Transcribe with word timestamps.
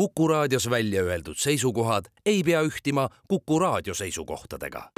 Kuku 0.00 0.28
raadios 0.28 0.70
välja 0.70 1.02
öeldud 1.02 1.36
seisukohad 1.36 2.04
ei 2.26 2.42
pea 2.42 2.62
ühtima 2.62 3.08
Kuku 3.28 3.58
raadio 3.58 3.94
seisukohtadega. 3.94 4.90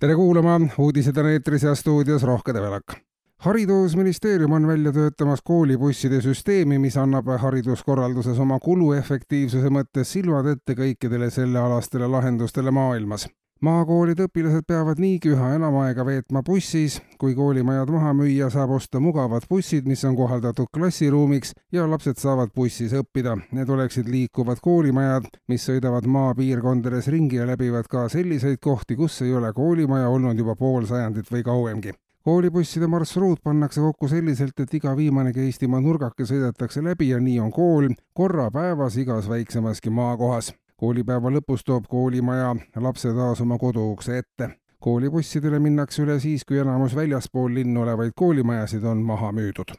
tere 0.00 0.14
kuulama, 0.14 0.60
uudised 0.78 1.16
on 1.16 1.30
eetris 1.30 1.62
ja 1.62 1.74
stuudios 1.74 2.22
Rohke 2.22 2.54
Develak 2.54 3.09
haridusministeerium 3.40 4.52
on 4.52 4.66
välja 4.66 4.92
töötamas 4.92 5.40
koolibusside 5.44 6.20
süsteemi, 6.20 6.78
mis 6.78 6.96
annab 6.96 7.26
hariduskorralduses 7.38 8.38
oma 8.38 8.58
kuluefektiivsuse 8.60 9.70
mõttes 9.72 10.12
silmad 10.12 10.46
ette 10.52 10.76
kõikidele 10.76 11.30
sellealastele 11.30 12.08
lahendustele 12.08 12.70
maailmas. 12.70 13.28
maakoolide 13.60 14.24
õpilased 14.28 14.64
peavad 14.68 15.00
niigi 15.00 15.32
üha 15.32 15.54
enam 15.54 15.74
aega 15.82 16.04
veetma 16.04 16.42
bussis, 16.42 16.98
kui 17.20 17.34
koolimajad 17.34 17.90
maha 17.92 18.12
müüa, 18.16 18.50
saab 18.50 18.70
osta 18.76 19.00
mugavad 19.00 19.48
bussid, 19.48 19.88
mis 19.88 20.04
on 20.04 20.16
kohaldatud 20.16 20.68
klassiruumiks 20.76 21.52
ja 21.72 21.88
lapsed 21.90 22.20
saavad 22.20 22.52
bussis 22.54 22.92
õppida. 22.92 23.38
Need 23.52 23.68
oleksid 23.68 24.08
liikuvad 24.08 24.60
koolimajad, 24.60 25.32
mis 25.48 25.64
sõidavad 25.68 26.04
maapiirkondades 26.06 27.08
ringi 27.08 27.40
ja 27.40 27.46
läbivad 27.46 27.88
ka 27.88 28.08
selliseid 28.08 28.60
kohti, 28.60 28.96
kus 28.96 29.22
ei 29.22 29.34
ole 29.34 29.52
koolimaja 29.52 30.08
olnud 30.08 30.38
juba 30.38 30.56
pool 30.56 30.84
sajandit 30.84 31.32
või 31.32 31.42
kauemgi 31.42 31.96
koolibusside 32.24 32.86
marsruut 32.86 33.42
pannakse 33.42 33.80
kokku 33.80 34.08
selliselt, 34.08 34.60
et 34.60 34.74
iga 34.74 34.96
viimanegi 34.96 35.40
Eestimaa 35.40 35.80
nurgake 35.80 36.26
sõidetakse 36.28 36.84
läbi 36.84 37.08
ja 37.08 37.20
nii 37.20 37.40
on 37.40 37.52
kool 37.52 37.88
korra 38.14 38.50
päevas 38.50 38.96
igas 38.96 39.28
väiksemaski 39.28 39.90
maakohas. 39.90 40.54
koolipäeva 40.76 41.28
lõpus 41.28 41.60
toob 41.64 41.84
koolimaja 41.88 42.54
lapse 42.76 43.12
taas 43.12 43.40
oma 43.40 43.58
koduukse 43.58 44.18
ette. 44.18 44.50
koolibussidele 44.80 45.58
minnakse 45.58 46.02
üle 46.02 46.20
siis, 46.20 46.44
kui 46.44 46.58
enamus 46.58 46.96
väljaspool 46.96 47.54
linnu 47.54 47.82
olevaid 47.82 48.12
koolimajasid 48.16 48.84
on 48.84 48.98
maha 48.98 49.32
müüdud 49.32 49.76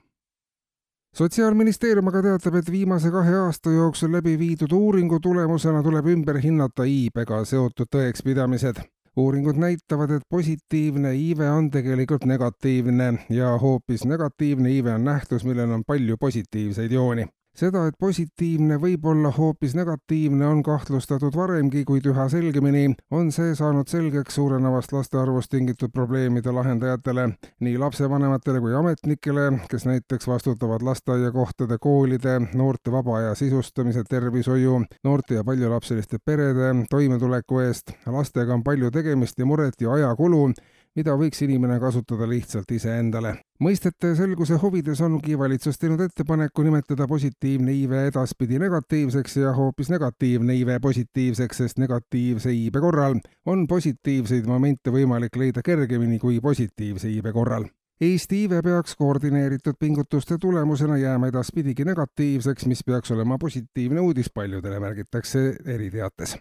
sotsiaalministeerium 1.15 2.07
aga 2.07 2.21
teatab, 2.21 2.55
et 2.55 2.71
viimase 2.71 3.11
kahe 3.11 3.35
aasta 3.35 3.71
jooksul 3.71 4.11
läbi 4.11 4.39
viidud 4.39 4.71
uuringu 4.71 5.19
tulemusena 5.19 5.83
tuleb 5.83 6.05
ümber 6.05 6.39
hinnata 6.39 6.83
iibega 6.83 7.45
seotud 7.45 7.89
tõekspidamised 7.95 8.81
uuringud 9.17 9.57
näitavad, 9.59 10.11
et 10.11 10.23
positiivne 10.29 11.13
iive 11.15 11.49
on 11.49 11.69
tegelikult 11.71 12.25
negatiivne 12.25 13.13
ja 13.29 13.57
hoopis 13.57 14.05
negatiivne 14.05 14.71
iive 14.71 14.93
on 14.93 15.03
nähtus, 15.03 15.45
millel 15.45 15.71
on 15.71 15.83
palju 15.87 16.17
positiivseid 16.17 16.91
jooni 16.91 17.27
seda, 17.57 17.85
et 17.87 17.97
positiivne 17.99 18.77
võib 18.81 19.05
olla 19.11 19.31
hoopis 19.35 19.75
negatiivne, 19.75 20.45
on 20.47 20.61
kahtlustatud 20.63 21.35
varemgi, 21.35 21.83
kuid 21.85 22.07
üha 22.09 22.27
selgemini 22.31 22.95
on 23.11 23.31
see 23.35 23.55
saanud 23.57 23.89
selgeks 23.91 24.35
suurenevast 24.39 24.93
laste 24.95 25.19
arvust 25.19 25.51
tingitud 25.51 25.91
probleemide 25.93 26.53
lahendajatele, 26.55 27.27
nii 27.59 27.77
lapsevanematele 27.81 28.61
kui 28.63 28.75
ametnikele, 28.77 29.47
kes 29.71 29.87
näiteks 29.89 30.27
vastutavad 30.31 30.85
lasteaiakohtade, 30.87 31.77
koolide, 31.81 32.37
noorte 32.53 32.91
vaba 32.91 33.17
aja 33.19 33.35
sisustamise, 33.35 34.03
tervishoiu, 34.09 34.81
noorte 35.03 35.39
ja 35.39 35.43
paljulapseliste 35.43 36.21
perede 36.25 36.73
toimetuleku 36.89 37.59
eest. 37.59 37.91
lastega 38.05 38.53
on 38.53 38.63
palju 38.63 38.91
tegemist 38.91 39.39
ja 39.39 39.45
muret 39.45 39.81
ja 39.81 39.93
ajakulu 39.93 40.51
mida 40.95 41.15
võiks 41.17 41.41
inimene 41.45 41.79
kasutada 41.79 42.27
lihtsalt 42.27 42.71
iseendale. 42.71 43.33
mõistete 43.63 44.13
selguse 44.15 44.57
huvides 44.61 45.01
ongi 45.01 45.37
valitsus 45.39 45.77
teinud 45.79 46.01
ettepaneku 46.01 46.63
nimetada 46.67 47.07
positiivne 47.07 47.71
iive 47.71 48.05
edaspidi 48.07 48.59
negatiivseks 48.59 49.37
ja 49.37 49.53
hoopis 49.55 49.89
negatiivne 49.89 50.55
iive 50.55 50.79
positiivseks, 50.79 51.57
sest 51.57 51.79
negatiivse 51.79 52.53
iibe 52.53 52.79
korral 52.79 53.19
on 53.45 53.67
positiivseid 53.67 54.47
momente 54.47 54.91
võimalik 54.91 55.37
leida 55.37 55.61
kergemini 55.65 56.19
kui 56.19 56.41
positiivse 56.41 57.09
iibe 57.09 57.31
korral 57.31 57.69
Eesti 58.01 58.39
iive 58.43 58.63
peaks 58.65 58.95
koordineeritud 58.97 59.75
pingutuste 59.79 60.39
tulemusena 60.41 60.97
jääma 60.97 61.29
edaspidigi 61.29 61.85
negatiivseks, 61.85 62.65
mis 62.65 62.81
peaks 62.83 63.13
olema 63.13 63.37
positiivne 63.37 64.01
uudis 64.01 64.31
paljudele, 64.33 64.79
märgitakse 64.81 65.51
eriteates 65.65 66.39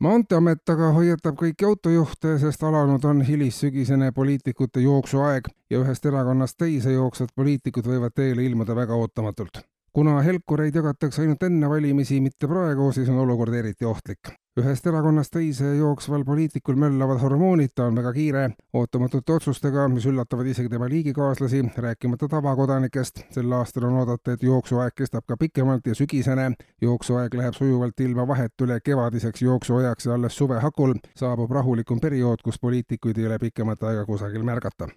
maanteeamet 0.00 0.70
aga 0.74 0.90
hoiatab 0.96 1.38
kõiki 1.38 1.66
autojuhte, 1.68 2.36
sest 2.42 2.62
alanud 2.62 3.04
on 3.04 3.22
hilissügisene 3.26 4.12
poliitikute 4.12 4.80
jooksuaeg 4.84 5.50
ja 5.70 5.80
ühest 5.82 6.06
erakonnast 6.06 6.58
teise 6.58 6.92
jooksvad 6.92 7.34
poliitikud 7.34 7.86
võivad 7.86 8.14
teele 8.14 8.44
ilmuda 8.44 8.76
väga 8.76 8.94
ootamatult. 8.94 9.64
kuna 9.92 10.20
helkureid 10.22 10.74
jagatakse 10.74 11.22
ainult 11.22 11.42
enne 11.42 11.68
valimisi, 11.68 12.20
mitte 12.20 12.46
praegu, 12.46 12.92
siis 12.92 13.08
on 13.08 13.18
olukord 13.18 13.54
eriti 13.54 13.84
ohtlik 13.84 14.30
ühest 14.58 14.86
erakonnast 14.86 15.32
teise 15.34 15.70
jooksval 15.76 16.24
poliitikul 16.24 16.76
möllavad 16.76 17.20
hormoonid, 17.22 17.70
ta 17.74 17.86
on 17.86 17.96
väga 17.98 18.12
kiire 18.12 18.44
ootamatute 18.74 19.32
otsustega, 19.32 19.88
mis 19.88 20.06
üllatavad 20.06 20.46
isegi 20.50 20.68
tema 20.72 20.88
liigikaaslasi, 20.88 21.64
rääkimata 21.76 22.28
tavakodanikest. 22.28 23.24
sel 23.30 23.52
aastal 23.52 23.88
on 23.88 23.98
oodata, 24.02 24.32
et 24.32 24.42
jooksuaeg 24.42 24.94
kestab 24.94 25.26
ka 25.28 25.36
pikemalt 25.36 25.86
ja 25.86 25.94
sügisene. 25.94 26.52
jooksuaeg 26.80 27.34
läheb 27.34 27.54
sujuvalt 27.54 28.00
ilma 28.00 28.28
vahet 28.28 28.62
üle 28.62 28.80
kevadiseks 28.80 29.42
jooksuajaks 29.42 30.06
ja 30.06 30.14
alles 30.14 30.36
suve 30.36 30.60
hakul 30.60 30.94
saabub 31.16 31.50
rahulikum 31.50 32.00
periood, 32.00 32.42
kus 32.44 32.58
poliitikuid 32.60 33.18
ei 33.18 33.26
ole 33.26 33.38
pikemat 33.38 33.82
aega 33.82 34.04
kusagil 34.04 34.42
märgata 34.42 34.88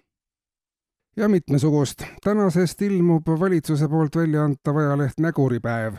ja 1.16 1.28
mitmesugust. 1.28 2.02
tänasest 2.24 2.82
ilmub 2.82 3.28
valitsuse 3.40 3.88
poolt 3.88 4.16
välja 4.16 4.44
antav 4.44 4.76
ajaleht 4.76 5.20
Näguripäev 5.20 5.94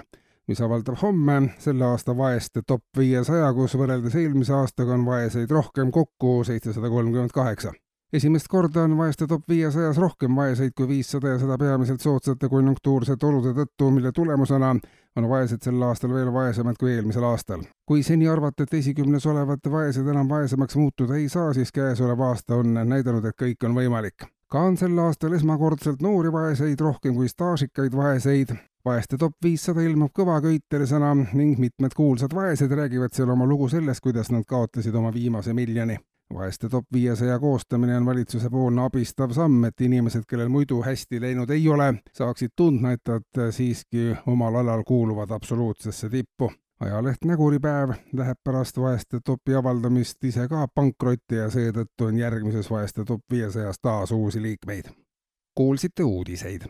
mis 0.47 0.61
avaldab 0.61 0.97
homme 1.01 1.37
selle 1.59 1.85
aasta 1.85 2.17
vaeste 2.17 2.61
top 2.67 2.83
viiesaja, 2.97 3.53
kus 3.53 3.77
võrreldes 3.79 4.15
eelmise 4.19 4.53
aastaga 4.53 4.97
on 4.97 5.05
vaeseid 5.05 5.51
rohkem 5.51 5.91
kokku 5.91 6.43
seitsesada 6.43 6.89
kolmkümmend 6.89 7.31
kaheksa. 7.33 7.71
esimest 8.13 8.47
korda 8.47 8.83
on 8.83 8.97
vaeste 8.97 9.27
top 9.27 9.47
viiesajas 9.49 9.97
rohkem 9.97 10.35
vaeseid 10.35 10.73
kui 10.77 10.87
viissada 10.87 11.27
ja 11.27 11.39
seda 11.39 11.57
peamiselt 11.57 12.01
soodsate 12.01 12.49
konjunktuursete 12.49 13.25
olude 13.25 13.53
tõttu, 13.61 13.89
mille 13.91 14.11
tulemusena 14.11 14.75
on 15.15 15.29
vaesed 15.29 15.63
sel 15.63 15.81
aastal 15.81 16.13
veel 16.13 16.33
vaesemad 16.33 16.77
kui 16.79 16.91
eelmisel 16.91 17.23
aastal. 17.23 17.63
kui 17.85 18.03
seni 18.03 18.27
arvati, 18.27 18.63
et 18.63 18.73
esikümnes 18.73 19.25
olevad 19.25 19.71
vaesed 19.71 20.07
enam 20.07 20.29
vaesemaks 20.29 20.75
muutuda 20.75 21.15
ei 21.15 21.29
saa, 21.29 21.53
siis 21.53 21.71
käesolev 21.71 22.19
aasta 22.19 22.55
on 22.55 22.73
näidanud, 22.73 23.25
et 23.25 23.41
kõik 23.41 23.65
on 23.65 23.75
võimalik 23.79 24.27
ka 24.53 24.61
on 24.61 24.75
sel 24.77 24.99
aastal 25.01 25.33
esmakordselt 25.33 26.01
noori 26.05 26.31
vaeseid 26.31 26.81
rohkem 26.85 27.15
kui 27.15 27.29
staažikaid 27.31 27.95
vaeseid 27.97 28.53
vaeste 28.85 29.17
top 29.17 29.33
viissada 29.43 29.81
ilmub 29.81 30.11
kõvaköitelisena 30.19 31.13
ning 31.33 31.59
mitmed 31.59 31.93
kuulsad 31.95 32.33
vaesed 32.35 32.71
räägivad 32.71 33.13
seal 33.15 33.29
oma 33.31 33.45
lugu 33.47 33.69
sellest, 33.71 34.03
kuidas 34.03 34.31
nad 34.31 34.43
kaotasid 34.47 34.95
oma 34.95 35.13
viimase 35.13 35.53
miljoni. 35.53 35.97
vaeste 36.33 36.69
top 36.69 36.85
viiesaja 36.93 37.39
koostamine 37.39 37.97
on 37.97 38.05
valitsuse 38.05 38.49
poolne 38.49 38.81
abistav 38.81 39.31
samm, 39.31 39.65
et 39.65 39.81
inimesed, 39.81 40.23
kellel 40.27 40.49
muidu 40.49 40.81
hästi 40.81 41.21
läinud 41.21 41.49
ei 41.49 41.67
ole, 41.69 41.93
saaksid 42.13 42.49
tundma, 42.55 42.91
et 42.91 43.01
nad 43.07 43.51
siiski 43.51 44.15
omal 44.25 44.55
alal 44.55 44.83
kuuluvad 44.83 45.31
absoluutsesse 45.31 46.09
tippu. 46.09 46.51
ajaleht 46.79 47.25
Näguripäev 47.25 47.89
läheb 48.13 48.37
pärast 48.43 48.77
vaeste 48.77 49.19
topi 49.25 49.55
avaldamist 49.55 50.23
ise 50.23 50.47
ka 50.47 50.67
pankrotti 50.75 51.35
ja 51.35 51.49
seetõttu 51.49 52.05
on 52.05 52.17
järgmises 52.17 52.71
vaeste 52.71 53.05
top 53.05 53.21
viiesajas 53.31 53.79
taas 53.81 54.11
uusi 54.11 54.41
liikmeid. 54.41 54.85
kuulsite 55.55 56.03
uudiseid 56.03 56.61